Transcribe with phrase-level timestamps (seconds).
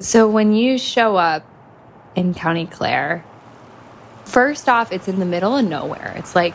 [0.00, 1.44] So when you show up
[2.16, 3.22] in County Clare,
[4.24, 6.14] first off, it's in the middle of nowhere.
[6.16, 6.54] It's like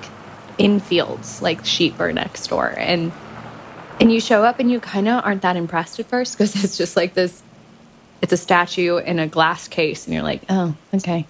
[0.58, 2.74] in fields, like sheep are next door.
[2.76, 3.12] And
[4.02, 6.78] and you show up and you kind of aren't that impressed at first because it's
[6.78, 7.44] just like this
[8.22, 11.28] it's a statue in a glass case and you're like, "Oh, okay."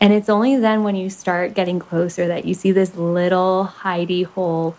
[0.00, 4.26] And it's only then when you start getting closer that you see this little hidey
[4.26, 4.76] hole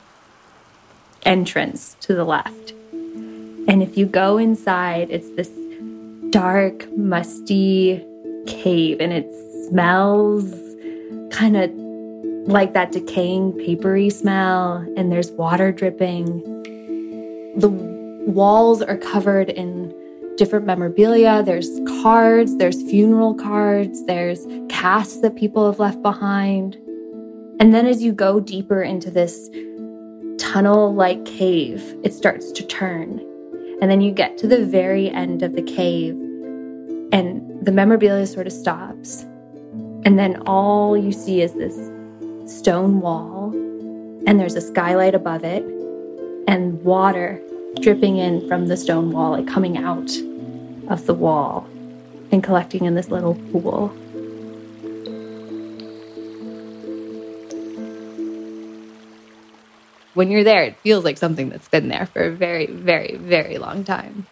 [1.24, 2.74] entrance to the left.
[2.92, 5.50] And if you go inside, it's this
[6.36, 8.06] dark, musty
[8.46, 9.32] cave and it
[9.70, 10.54] smells
[11.32, 11.72] kind of
[12.46, 16.42] like that decaying papery smell and there's water dripping.
[17.56, 19.96] The walls are covered in
[20.36, 21.42] different memorabilia.
[21.42, 21.70] There's
[22.02, 26.76] cards, there's funeral cards, there's casts that people have left behind.
[27.62, 29.50] And then as you go deeper into this
[30.38, 33.26] tunnel like cave, it starts to turn.
[33.82, 36.18] And then you get to the very end of the cave,
[37.12, 39.24] and the memorabilia sort of stops.
[40.06, 41.76] And then all you see is this
[42.46, 43.52] stone wall,
[44.28, 45.64] and there's a skylight above it,
[46.48, 47.42] and water
[47.82, 50.12] dripping in from the stone wall, like coming out
[50.90, 51.68] of the wall
[52.32, 53.90] and collecting in this little pool.
[60.14, 63.58] When you're there, it feels like something that's been there for a very, very, very
[63.58, 64.28] long time.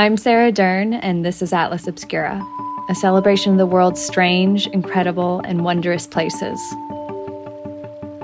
[0.00, 2.42] I'm Sarah Durn, and this is Atlas Obscura,
[2.88, 6.58] a celebration of the world's strange, incredible, and wondrous places.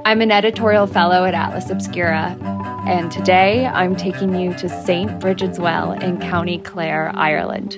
[0.07, 2.35] I'm an editorial fellow at Atlas Obscura,
[2.87, 5.21] and today I'm taking you to St.
[5.21, 7.75] Brigid's Well in County Clare, Ireland,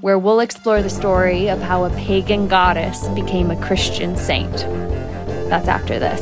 [0.00, 4.58] where we'll explore the story of how a pagan goddess became a Christian saint.
[5.50, 6.20] That's after this.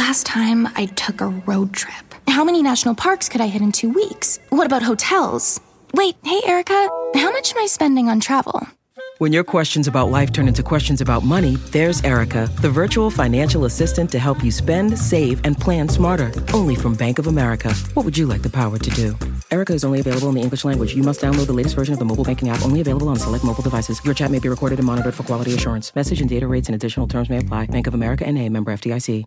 [0.00, 2.14] Last time I took a road trip?
[2.26, 4.38] How many national parks could I hit in two weeks?
[4.48, 5.60] What about hotels?
[5.92, 8.66] Wait, hey, Erica, how much am I spending on travel?
[9.18, 13.66] When your questions about life turn into questions about money, there's Erica, the virtual financial
[13.66, 16.32] assistant to help you spend, save, and plan smarter.
[16.54, 17.70] Only from Bank of America.
[17.92, 19.08] What would you like the power to do?
[19.50, 20.94] Erica is only available in the English language.
[20.94, 23.44] You must download the latest version of the mobile banking app, only available on select
[23.44, 24.02] mobile devices.
[24.02, 25.94] Your chat may be recorded and monitored for quality assurance.
[25.94, 27.66] Message and data rates and additional terms may apply.
[27.66, 29.26] Bank of America and a member FDIC.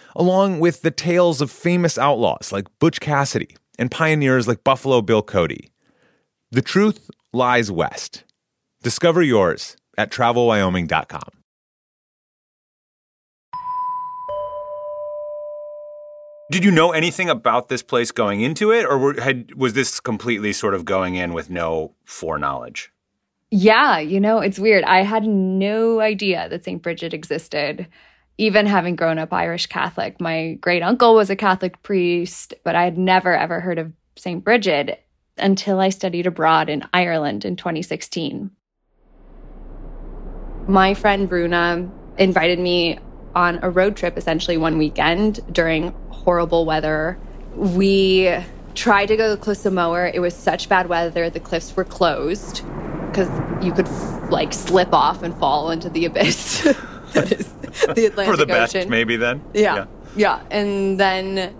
[0.15, 5.21] along with the tales of famous outlaws like Butch Cassidy and pioneers like Buffalo Bill
[5.21, 5.71] Cody.
[6.51, 8.23] The truth lies west.
[8.83, 11.41] Discover yours at travelwyoming.com.
[16.51, 20.01] Did you know anything about this place going into it, or were, had, was this
[20.01, 22.91] completely sort of going in with no foreknowledge?
[23.51, 24.83] Yeah, you know, it's weird.
[24.83, 26.81] I had no idea that St.
[26.81, 27.87] Bridget existed,
[28.37, 30.19] even having grown up Irish Catholic.
[30.19, 34.43] My great uncle was a Catholic priest, but I had never, ever heard of St.
[34.43, 34.97] Brigid
[35.37, 38.51] until I studied abroad in Ireland in 2016.
[40.67, 42.99] My friend Bruna invited me
[43.33, 47.17] on a road trip essentially one weekend during horrible weather.
[47.55, 48.35] We
[48.75, 50.11] tried to go to the cliffs of Moher.
[50.13, 52.63] It was such bad weather, the cliffs were closed
[53.07, 53.29] because
[53.63, 53.89] you could
[54.31, 56.61] like slip off and fall into the abyss
[57.13, 57.53] that is
[57.95, 58.89] the Atlantic For the best, Ocean.
[58.89, 59.43] maybe then?
[59.53, 59.85] Yeah, yeah.
[60.15, 60.43] Yeah.
[60.49, 61.55] And then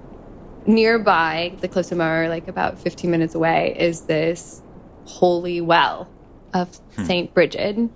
[0.66, 4.62] nearby the cliffs of Moher, like about 15 minutes away, is this
[5.06, 6.10] holy well
[6.54, 7.06] of hmm.
[7.06, 7.34] St.
[7.34, 7.90] Brigid.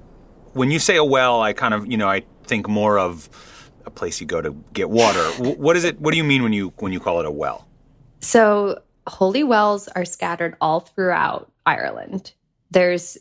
[0.53, 3.29] When you say a well, I kind of, you know, I think more of
[3.85, 5.23] a place you go to get water.
[5.37, 5.99] What is it?
[5.99, 7.67] What do you mean when you when you call it a well?
[8.21, 12.33] So, holy wells are scattered all throughout Ireland.
[12.71, 13.17] There's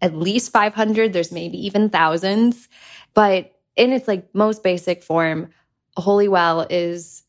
[0.00, 2.68] at least 500, there's maybe even thousands.
[3.14, 5.50] But in its like most basic form,
[5.96, 7.22] a holy well is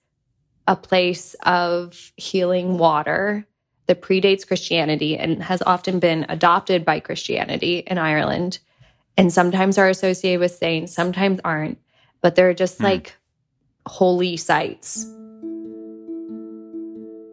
[0.67, 3.47] a place of healing water
[3.85, 8.59] that predates Christianity and has often been adopted by Christianity in Ireland
[9.15, 11.77] and sometimes are associated with saints, sometimes aren't,
[12.21, 12.85] but they're just hmm.
[12.85, 13.15] like
[13.85, 15.05] holy sites.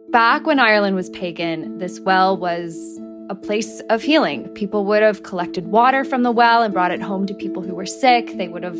[0.09, 2.99] Back when Ireland was pagan, this well was
[3.29, 4.47] a place of healing.
[4.49, 7.75] People would have collected water from the well and brought it home to people who
[7.75, 8.37] were sick.
[8.37, 8.77] They would have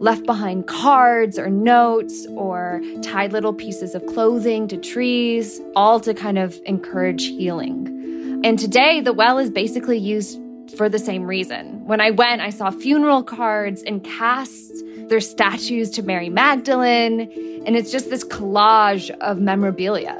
[0.00, 6.14] left behind cards or notes or tied little pieces of clothing to trees, all to
[6.14, 8.40] kind of encourage healing.
[8.44, 10.40] And today, the well is basically used
[10.76, 11.84] for the same reason.
[11.86, 17.20] When I went, I saw funeral cards and casts their statues to Mary Magdalene,
[17.66, 20.16] and it's just this collage of memorabilia.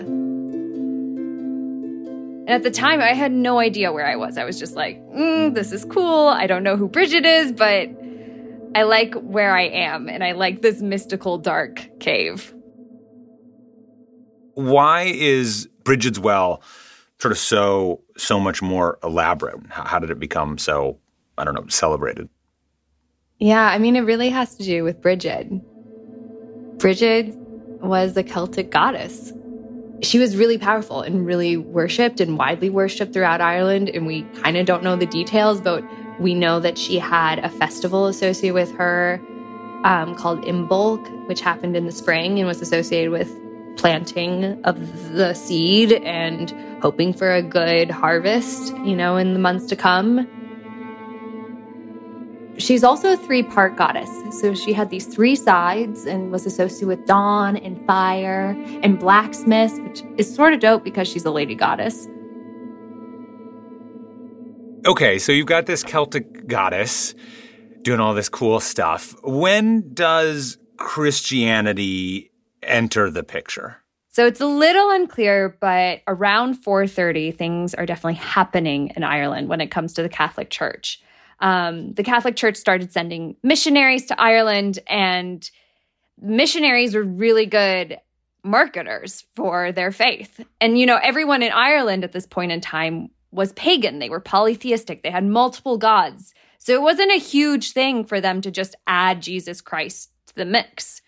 [2.47, 4.37] And at the time, I had no idea where I was.
[4.37, 6.29] I was just like, mm, this is cool.
[6.29, 7.89] I don't know who Bridget is, but
[8.75, 12.55] I like where I am, and I like this mystical dark cave.
[14.55, 16.63] Why is Bridget's Well
[17.21, 19.61] sort of so so much more elaborate?
[19.71, 20.99] How, how did it become so
[21.39, 22.29] I don't know celebrated?
[23.39, 25.49] Yeah, I mean, it really has to do with Bridget.
[26.79, 27.37] Bridget
[27.81, 29.33] was a Celtic goddess.
[30.03, 33.89] She was really powerful and really worshipped and widely worshipped throughout Ireland.
[33.89, 35.85] And we kind of don't know the details, but
[36.21, 39.21] we know that she had a festival associated with her
[39.85, 43.33] um, called Imbolc, which happened in the spring and was associated with
[43.77, 46.53] planting of the seed and
[46.83, 50.29] hoping for a good harvest, you know, in the months to come.
[52.63, 54.09] She's also a three part goddess.
[54.41, 59.77] So she had these three sides and was associated with dawn and fire and blacksmith,
[59.81, 62.07] which is sort of dope because she's a lady goddess.
[64.87, 67.17] Okay, so you've got this Celtic goddess
[67.83, 69.17] doing all this cool stuff.
[69.25, 72.31] When does Christianity
[72.63, 73.79] enter the picture?
[74.11, 79.61] So it's a little unclear, but around 430, things are definitely happening in Ireland when
[79.61, 81.03] it comes to the Catholic Church.
[81.43, 85.51] Um, the Catholic Church started sending missionaries to Ireland, and
[86.21, 87.99] missionaries were really good
[88.45, 90.41] marketers for their faith.
[90.61, 93.99] And, you know, everyone in Ireland at this point in time was pagan.
[93.99, 96.33] They were polytheistic, they had multiple gods.
[96.59, 100.45] So it wasn't a huge thing for them to just add Jesus Christ to the
[100.45, 101.03] mix.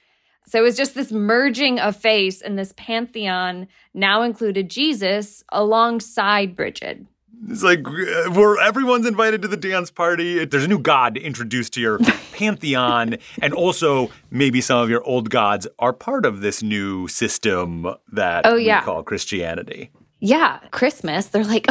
[0.46, 6.56] So it was just this merging of faith, and this pantheon now included Jesus alongside
[6.56, 7.06] Bridget.
[7.48, 10.44] It's like uh, where everyone's invited to the dance party.
[10.44, 11.98] There's a new god introduced to your
[12.32, 17.86] pantheon, and also maybe some of your old gods are part of this new system
[18.12, 18.80] that oh, yeah.
[18.80, 19.90] we call Christianity.
[20.20, 21.26] Yeah, Christmas.
[21.26, 21.66] They're like,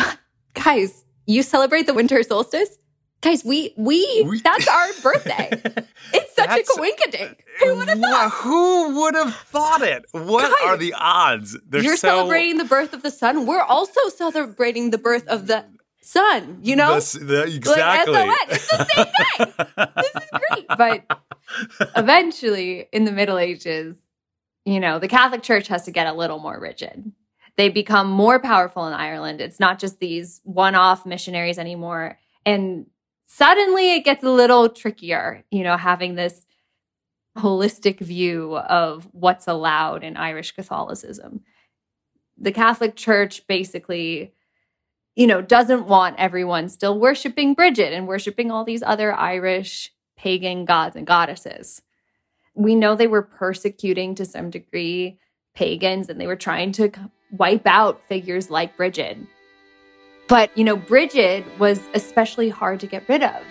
[0.54, 2.78] guys, you celebrate the winter solstice?
[3.22, 5.50] Guys, we we, we that's our birthday.
[6.14, 7.36] it's such a coinkydink.
[7.60, 8.32] Who would have thought?
[8.32, 10.06] Who would have thought it?
[10.12, 11.58] What are the odds?
[11.68, 12.08] They're you're so...
[12.10, 13.46] celebrating the birth of the sun.
[13.46, 15.66] We're also celebrating the birth of the
[16.02, 16.60] sun.
[16.62, 18.14] You know, the, the, exactly.
[18.14, 19.92] Like It's the same day.
[19.98, 20.68] this is great.
[20.78, 21.24] But
[21.96, 23.96] eventually, in the Middle Ages,
[24.66, 27.12] you know, the Catholic Church has to get a little more rigid.
[27.56, 29.42] They become more powerful in Ireland.
[29.42, 32.88] It's not just these one-off missionaries anymore, and
[33.26, 36.46] suddenly it gets a little trickier, you know, having this
[37.38, 41.42] holistic view of what's allowed in Irish Catholicism.
[42.38, 44.34] The Catholic Church basically,
[45.16, 50.66] you know, doesn't want everyone still worshiping Bridget and worshiping all these other Irish pagan
[50.66, 51.82] gods and goddesses.
[52.56, 55.20] We know they were persecuting to some degree
[55.56, 56.92] pagans and they were trying to
[57.32, 59.18] wipe out figures like Bridget
[60.28, 63.44] but, you know, Bridget was especially hard to get rid of.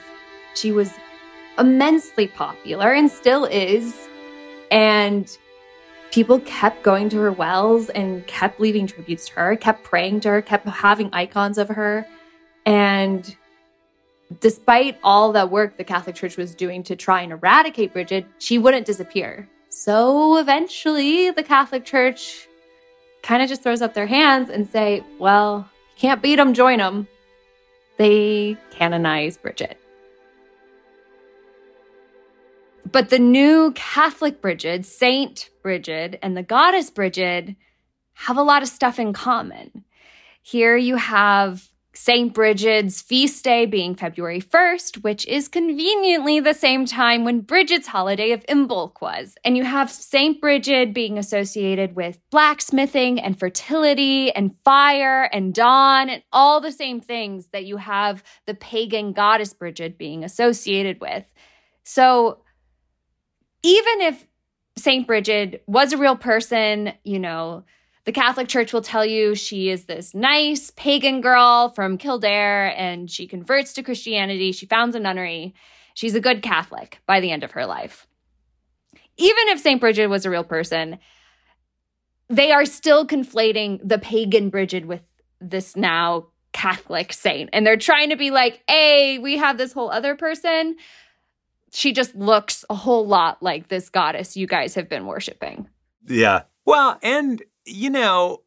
[0.55, 0.91] She was
[1.59, 4.09] immensely popular and still is.
[4.71, 5.37] And
[6.11, 10.29] people kept going to her wells and kept leaving tributes to her, kept praying to
[10.31, 12.07] her, kept having icons of her.
[12.65, 13.37] And
[14.41, 18.59] despite all that work the Catholic Church was doing to try and eradicate Bridget, she
[18.59, 19.49] wouldn't disappear.
[19.69, 22.47] So eventually, the Catholic Church
[23.23, 26.79] kind of just throws up their hands and say, well, you can't beat them, join
[26.79, 27.09] them.
[27.97, 29.79] They canonize Bridget.
[32.93, 37.57] But the new Catholic Bridget, Saint Bridget, and the goddess Bridget
[38.13, 39.85] have a lot of stuff in common.
[40.43, 42.35] Here you have St.
[42.35, 48.33] Bridget's feast day being February 1st, which is conveniently the same time when Bridget's holiday
[48.33, 49.37] of Imbolc was.
[49.45, 50.39] And you have St.
[50.41, 57.01] Bridget being associated with blacksmithing and fertility and fire and dawn and all the same
[57.01, 61.25] things that you have the pagan goddess Bridget being associated with.
[61.85, 62.43] So
[63.63, 64.27] even if
[64.77, 65.07] St.
[65.07, 67.65] Bridget was a real person, you know,
[68.05, 73.09] the Catholic Church will tell you she is this nice pagan girl from Kildare and
[73.11, 74.51] she converts to Christianity.
[74.53, 75.55] She founds a nunnery.
[75.95, 78.07] She's a good Catholic by the end of her life.
[79.19, 79.81] Even if St.
[79.81, 80.99] Bridget was a real person,
[82.29, 85.03] they are still conflating the pagan Bridget with
[85.41, 87.51] this now Catholic saint.
[87.53, 90.77] And they're trying to be like, hey, we have this whole other person.
[91.73, 95.69] She just looks a whole lot like this goddess you guys have been worshiping.
[96.07, 96.43] Yeah.
[96.67, 98.43] Well, and, you know,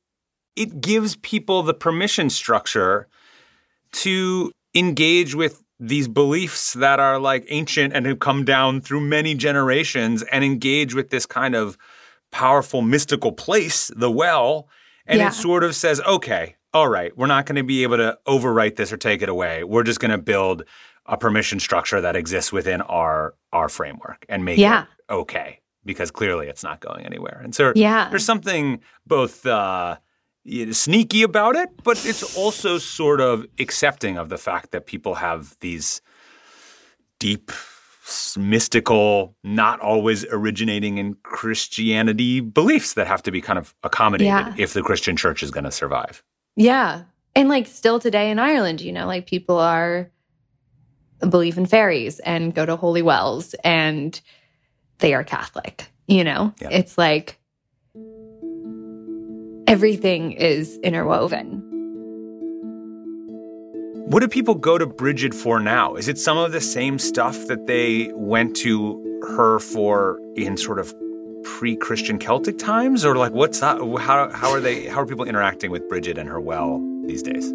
[0.56, 3.08] it gives people the permission structure
[3.94, 9.34] to engage with these beliefs that are like ancient and have come down through many
[9.34, 11.78] generations and engage with this kind of
[12.32, 14.70] powerful mystical place, the well.
[15.08, 15.30] And Yeah.
[15.30, 18.76] it sort of says, okay, all right, we're not going to be able to overwrite
[18.76, 19.64] this or take it away.
[19.64, 20.64] We're just going to build
[21.08, 24.84] a permission structure that exists within our our framework and make Yeah.
[24.84, 27.40] it okay because clearly it's not going anywhere.
[27.44, 28.10] And so Yeah.
[28.10, 29.98] there's something both uh,
[30.72, 35.56] sneaky about it, but it's also sort of accepting of the fact that people have
[35.60, 36.02] these
[37.20, 37.52] deep,
[38.38, 44.54] mystical, not always originating in Christianity beliefs that have to be kind of accommodated Yeah.
[44.58, 46.24] if the Christian church is going to survive.
[46.56, 47.04] Yeah.
[47.36, 50.10] And like still today in Ireland, you know, like people are
[51.20, 54.20] believe in fairies and go to holy wells and
[55.00, 56.54] they are Catholic, you know?
[56.62, 56.70] Yeah.
[56.72, 57.40] It's like
[59.68, 61.62] everything is interwoven.
[64.08, 65.96] What do people go to Bridget for now?
[65.96, 70.78] Is it some of the same stuff that they went to her for in sort
[70.78, 70.94] of
[71.44, 73.78] pre-Christian Celtic times, or like what's that?
[74.00, 74.86] How how are they?
[74.86, 77.52] How are people interacting with Bridget and her well these days?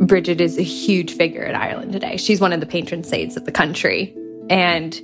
[0.00, 2.16] Bridget is a huge figure in Ireland today.
[2.16, 4.14] She's one of the patron saints of the country.
[4.50, 5.00] And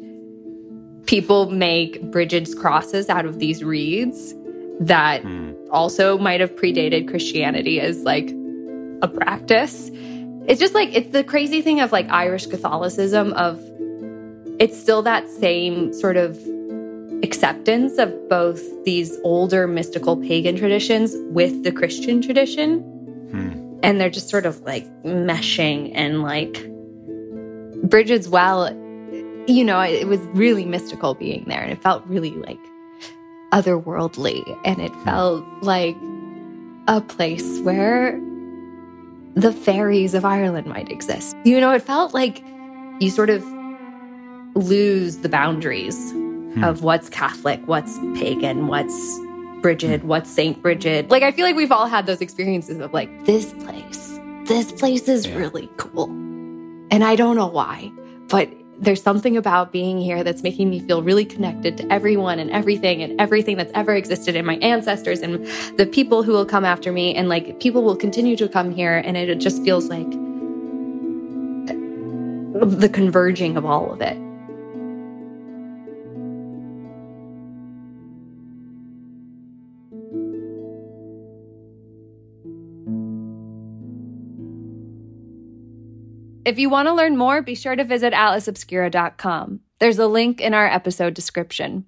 [1.06, 4.34] people make Bridget's crosses out of these reeds
[4.80, 5.52] that hmm.
[5.70, 8.30] also might have predated Christianity as like
[9.02, 9.90] a practice.
[10.46, 13.62] It's just like it's the crazy thing of like Irish Catholicism of
[14.58, 16.38] it's still that same sort of
[17.22, 22.84] acceptance of both these older mystical pagan traditions with the Christian tradition
[23.82, 26.66] and they're just sort of like meshing and like
[27.82, 28.72] Bridget's well,
[29.46, 32.58] you know, it was really mystical being there and it felt really like
[33.52, 34.58] otherworldly.
[34.64, 35.04] And it hmm.
[35.04, 35.96] felt like
[36.88, 38.20] a place where
[39.34, 41.36] the fairies of Ireland might exist.
[41.44, 42.44] You know, it felt like
[43.00, 43.44] you sort of
[44.54, 46.64] lose the boundaries hmm.
[46.64, 49.20] of what's Catholic, what's pagan, what's
[49.62, 51.10] Bridget, what's Saint Bridget.
[51.10, 54.18] Like I feel like we've all had those experiences of like this place.
[54.44, 56.06] This place is really cool.
[56.90, 57.92] And I don't know why,
[58.28, 62.50] but there's something about being here that's making me feel really connected to everyone and
[62.50, 66.64] everything and everything that's ever existed and my ancestors and the people who will come
[66.64, 70.10] after me and like people will continue to come here and it just feels like
[72.80, 74.16] the converging of all of it.
[86.50, 89.60] If you want to learn more, be sure to visit atlasobscura.com.
[89.78, 91.84] There's a link in our episode description.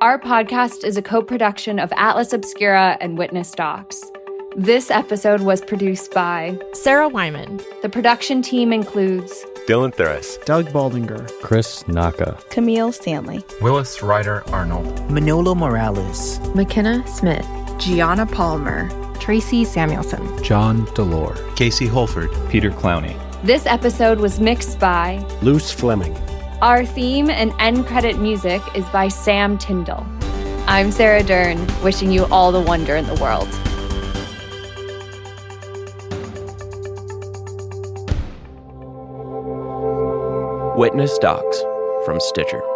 [0.00, 4.02] Our podcast is a co production of Atlas Obscura and Witness Docs.
[4.56, 10.44] This episode was produced by Sarah Wyman, the production team includes Dylan Thuras.
[10.44, 12.36] Doug Baldinger, Chris Naka.
[12.50, 15.08] Camille Stanley, Willis Ryder Arnold.
[15.08, 17.46] Manolo Morales, McKenna Smith,
[17.78, 18.90] Gianna Palmer,
[19.22, 21.36] Tracy Samuelson, John Delore.
[21.54, 23.16] Casey Holford, Peter Clowney.
[23.44, 26.12] This episode was mixed by Luce Fleming.
[26.60, 30.04] Our theme and end credit music is by Sam Tyndall.
[30.66, 33.46] I'm Sarah Durn, wishing you all the wonder in the world.
[40.76, 41.60] Witness Docs
[42.04, 42.71] from Stitcher.